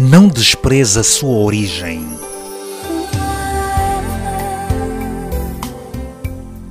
não 0.00 0.28
despreza 0.28 1.02
sua 1.02 1.38
origem. 1.38 2.06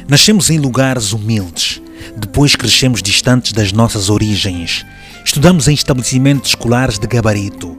Nascemos 0.07 0.49
em 0.49 0.57
lugares 0.57 1.11
humildes, 1.11 1.81
depois 2.15 2.55
crescemos 2.55 3.03
distantes 3.03 3.51
das 3.51 3.73
nossas 3.73 4.09
origens. 4.09 4.85
Estudamos 5.25 5.67
em 5.67 5.73
estabelecimentos 5.73 6.51
escolares 6.51 6.97
de 6.97 7.05
gabarito. 7.05 7.77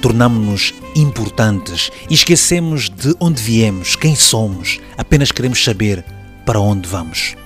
Tornamos-nos 0.00 0.72
importantes 0.94 1.90
e 2.08 2.14
esquecemos 2.14 2.88
de 2.88 3.14
onde 3.20 3.42
viemos, 3.42 3.96
quem 3.96 4.16
somos, 4.16 4.80
apenas 4.96 5.30
queremos 5.30 5.62
saber 5.62 6.02
para 6.46 6.58
onde 6.58 6.88
vamos. 6.88 7.36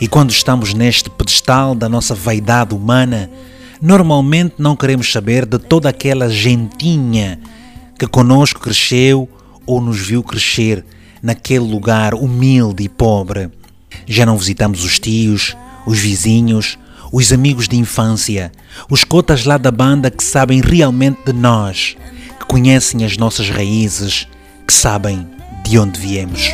E 0.00 0.08
quando 0.08 0.32
estamos 0.32 0.74
neste 0.74 1.08
pedestal 1.08 1.72
da 1.72 1.88
nossa 1.88 2.16
vaidade 2.16 2.74
humana, 2.74 3.30
normalmente 3.80 4.54
não 4.58 4.76
queremos 4.76 5.10
saber 5.10 5.46
de 5.46 5.58
toda 5.58 5.88
aquela 5.88 6.28
gentinha 6.28 7.38
que 7.98 8.06
conosco 8.06 8.60
cresceu 8.60 9.28
ou 9.66 9.80
nos 9.80 9.98
viu 9.98 10.22
crescer 10.22 10.84
naquele 11.22 11.64
lugar 11.64 12.14
humilde 12.14 12.84
e 12.84 12.88
pobre. 12.88 13.50
Já 14.06 14.26
não 14.26 14.36
visitamos 14.36 14.84
os 14.84 14.98
tios, 14.98 15.56
os 15.86 15.98
vizinhos, 15.98 16.78
os 17.12 17.32
amigos 17.32 17.68
de 17.68 17.76
infância, 17.76 18.52
os 18.90 19.04
cotas 19.04 19.44
lá 19.44 19.56
da 19.56 19.70
banda 19.70 20.10
que 20.10 20.22
sabem 20.22 20.60
realmente 20.60 21.20
de 21.24 21.32
nós, 21.32 21.96
que 22.38 22.46
conhecem 22.46 23.04
as 23.04 23.16
nossas 23.16 23.48
raízes, 23.48 24.28
que 24.66 24.72
sabem 24.72 25.26
de 25.64 25.78
onde 25.78 25.98
viemos. 25.98 26.50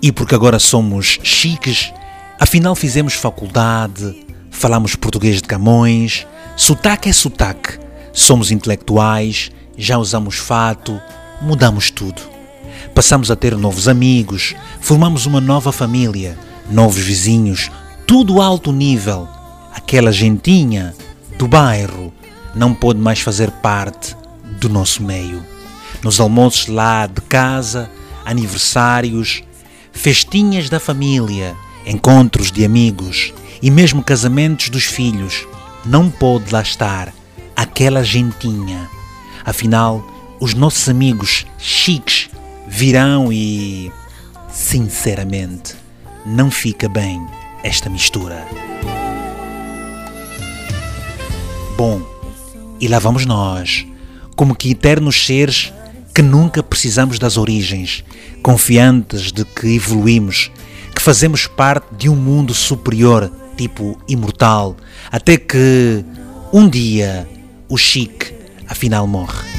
E 0.00 0.12
porque 0.12 0.34
agora 0.34 0.58
somos 0.58 1.18
chiques, 1.22 1.92
afinal 2.38 2.74
fizemos 2.74 3.14
faculdade, 3.14 4.24
falamos 4.54 4.94
português 4.94 5.36
de 5.36 5.42
Camões, 5.42 6.26
sotaque 6.56 7.08
é 7.08 7.12
sotaque, 7.12 7.78
somos 8.12 8.50
intelectuais, 8.50 9.50
já 9.76 9.98
usamos 9.98 10.36
fato, 10.36 10.98
mudamos 11.42 11.90
tudo. 11.90 12.22
Passamos 12.94 13.30
a 13.30 13.36
ter 13.36 13.56
novos 13.56 13.88
amigos, 13.88 14.54
formamos 14.80 15.26
uma 15.26 15.40
nova 15.40 15.72
família, 15.72 16.38
novos 16.70 17.02
vizinhos, 17.02 17.70
tudo 18.06 18.40
alto 18.40 18.72
nível. 18.72 19.28
Aquela 19.74 20.12
gentinha 20.12 20.94
do 21.36 21.48
bairro 21.48 22.14
não 22.54 22.72
pôde 22.72 23.00
mais 23.00 23.20
fazer 23.20 23.50
parte 23.50 24.16
do 24.60 24.68
nosso 24.68 25.02
meio. 25.02 25.44
Nos 26.02 26.20
almoços 26.20 26.68
lá 26.68 27.06
de 27.06 27.20
casa, 27.22 27.90
aniversários, 28.24 29.42
festinhas 29.92 30.70
da 30.70 30.78
família, 30.78 31.56
encontros 31.84 32.52
de 32.52 32.64
amigos 32.64 33.34
e 33.64 33.70
mesmo 33.70 34.04
casamentos 34.04 34.68
dos 34.68 34.84
filhos, 34.84 35.48
não 35.86 36.10
pôde 36.10 36.52
lá 36.52 36.60
estar 36.60 37.14
aquela 37.56 38.04
gentinha. 38.04 38.90
Afinal, 39.42 40.06
os 40.38 40.52
nossos 40.52 40.86
amigos 40.86 41.46
chiques 41.56 42.28
virão 42.68 43.32
e, 43.32 43.90
sinceramente, 44.52 45.76
não 46.26 46.50
fica 46.50 46.90
bem 46.90 47.26
esta 47.62 47.88
mistura. 47.88 48.46
Bom, 51.74 52.02
e 52.78 52.86
lá 52.86 52.98
vamos 52.98 53.24
nós, 53.24 53.86
como 54.36 54.54
que 54.54 54.72
eternos 54.72 55.24
seres 55.24 55.72
que 56.14 56.20
nunca 56.20 56.62
precisamos 56.62 57.18
das 57.18 57.38
origens, 57.38 58.04
confiantes 58.42 59.32
de 59.32 59.42
que 59.42 59.74
evoluímos, 59.74 60.50
que 60.94 61.00
fazemos 61.00 61.46
parte 61.46 61.94
de 61.94 62.10
um 62.10 62.14
mundo 62.14 62.52
superior, 62.52 63.32
tipo 63.56 63.98
imortal, 64.08 64.76
até 65.10 65.36
que 65.36 66.04
um 66.52 66.68
dia 66.68 67.28
o 67.68 67.76
chique 67.76 68.34
afinal 68.68 69.06
morre. 69.06 69.54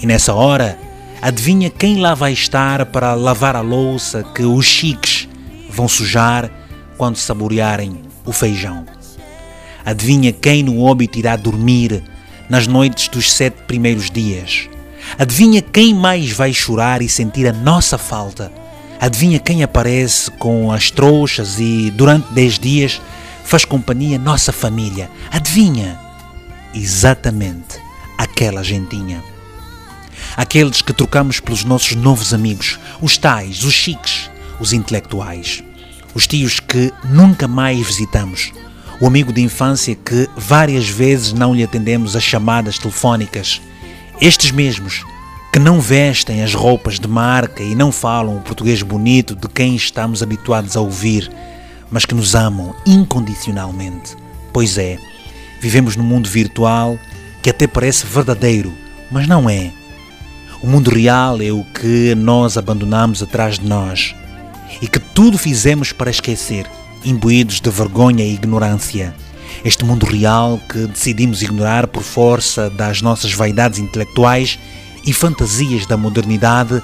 E 0.00 0.06
nessa 0.06 0.32
hora, 0.32 0.78
adivinha 1.20 1.68
quem 1.68 2.00
lá 2.00 2.14
vai 2.14 2.32
estar 2.32 2.86
para 2.86 3.14
lavar 3.14 3.54
a 3.54 3.60
louça 3.60 4.22
que 4.34 4.42
os 4.42 4.64
chiques 4.64 5.28
vão 5.68 5.86
sujar 5.86 6.50
quando 6.96 7.16
saborearem 7.16 8.00
o 8.24 8.32
feijão? 8.32 8.86
Adivinha 9.84 10.32
quem 10.32 10.62
no 10.62 10.82
óbito 10.82 11.18
irá 11.18 11.36
dormir 11.36 12.02
nas 12.48 12.66
noites 12.66 13.08
dos 13.08 13.32
sete 13.32 13.62
primeiros 13.66 14.10
dias? 14.10 14.68
Adivinha 15.18 15.60
quem 15.60 15.94
mais 15.94 16.30
vai 16.32 16.52
chorar 16.52 17.02
e 17.02 17.08
sentir 17.08 17.46
a 17.46 17.52
nossa 17.52 17.98
falta? 17.98 18.52
Adivinha 19.00 19.38
quem 19.38 19.62
aparece 19.62 20.30
com 20.32 20.70
as 20.70 20.90
trouxas 20.90 21.58
e 21.58 21.90
durante 21.90 22.34
dez 22.34 22.58
dias 22.58 23.00
faz 23.42 23.64
companhia 23.64 24.16
à 24.16 24.20
nossa 24.20 24.52
família? 24.52 25.10
Adivinha? 25.30 25.98
Exatamente 26.74 27.80
aquela 28.18 28.62
gentinha. 28.62 29.24
Aqueles 30.36 30.82
que 30.82 30.92
trocamos 30.92 31.40
pelos 31.40 31.64
nossos 31.64 31.96
novos 31.96 32.34
amigos, 32.34 32.78
os 33.00 33.16
tais, 33.16 33.64
os 33.64 33.72
chiques, 33.72 34.30
os 34.60 34.74
intelectuais, 34.74 35.64
os 36.14 36.26
tios 36.26 36.60
que 36.60 36.92
nunca 37.04 37.48
mais 37.48 37.78
visitamos, 37.78 38.52
o 39.00 39.06
amigo 39.06 39.32
de 39.32 39.40
infância 39.40 39.94
que 39.94 40.28
várias 40.36 40.86
vezes 40.86 41.32
não 41.32 41.54
lhe 41.54 41.64
atendemos 41.64 42.14
as 42.14 42.22
chamadas 42.22 42.78
telefónicas, 42.78 43.62
estes 44.20 44.50
mesmos 44.50 45.02
que 45.52 45.58
não 45.58 45.80
vestem 45.80 46.42
as 46.42 46.54
roupas 46.54 47.00
de 47.00 47.08
marca 47.08 47.62
e 47.62 47.74
não 47.74 47.90
falam 47.90 48.36
o 48.36 48.40
português 48.40 48.82
bonito 48.82 49.34
de 49.34 49.48
quem 49.48 49.74
estamos 49.74 50.22
habituados 50.22 50.76
a 50.76 50.80
ouvir, 50.80 51.30
mas 51.90 52.04
que 52.04 52.14
nos 52.14 52.34
amam 52.34 52.74
incondicionalmente. 52.86 54.16
Pois 54.52 54.78
é, 54.78 54.96
vivemos 55.60 55.96
num 55.96 56.04
mundo 56.04 56.28
virtual 56.28 56.96
que 57.42 57.50
até 57.50 57.66
parece 57.66 58.06
verdadeiro, 58.06 58.72
mas 59.10 59.26
não 59.26 59.50
é. 59.50 59.72
O 60.62 60.66
mundo 60.66 60.90
real 60.90 61.40
é 61.40 61.50
o 61.50 61.64
que 61.64 62.14
nós 62.14 62.56
abandonamos 62.56 63.22
atrás 63.22 63.58
de 63.58 63.66
nós 63.66 64.14
e 64.80 64.86
que 64.86 65.00
tudo 65.00 65.36
fizemos 65.36 65.90
para 65.90 66.10
esquecer 66.10 66.66
imbuídos 67.04 67.60
de 67.60 67.70
vergonha 67.70 68.24
e 68.24 68.34
ignorância. 68.34 69.14
Este 69.64 69.84
mundo 69.84 70.06
real 70.06 70.60
que 70.68 70.86
decidimos 70.86 71.42
ignorar 71.42 71.86
por 71.86 72.02
força 72.02 72.70
das 72.70 73.02
nossas 73.02 73.32
vaidades 73.32 73.78
intelectuais 73.78 74.58
e 75.04 75.12
fantasias 75.12 75.86
da 75.86 75.96
modernidade 75.96 76.82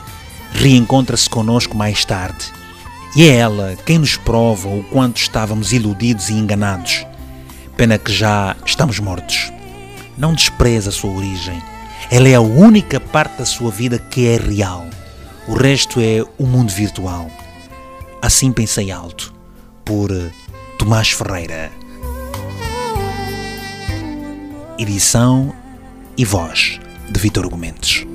reencontra-se 0.53 1.29
conosco 1.29 1.77
mais 1.77 2.05
tarde. 2.05 2.53
E 3.15 3.25
é 3.29 3.37
ela 3.37 3.77
quem 3.85 3.99
nos 3.99 4.17
prova 4.17 4.69
o 4.69 4.83
quanto 4.85 5.19
estávamos 5.19 5.73
iludidos 5.73 6.29
e 6.29 6.35
enganados. 6.35 7.07
Pena 7.77 7.99
que 7.99 8.13
já 8.13 8.57
estamos 8.65 8.99
mortos. 8.99 9.53
Não 10.17 10.35
despreza 10.35 10.91
a 10.91 10.93
sua 10.93 11.11
origem. 11.11 11.63
Ela 12.11 12.29
é 12.29 12.35
a 12.35 12.41
única 12.41 13.01
parte 13.01 13.39
da 13.39 13.47
sua 13.47 13.71
vida 13.71 13.99
que 13.99 14.27
é 14.27 14.37
real. 14.37 14.87
O 15.49 15.55
resto 15.55 16.01
é 16.01 16.25
o 16.39 16.47
mundo 16.47 16.73
virtual. 16.73 17.31
Assim 18.21 18.53
pensei 18.53 18.91
alto 18.91 19.33
por 19.85 20.11
Tomás 20.79 21.11
Ferreira. 21.11 21.71
Edição 24.79 25.55
e 26.19 26.25
voz 26.25 26.81
de 27.11 27.21
Vitor 27.21 27.45
Argumentos. 27.45 28.07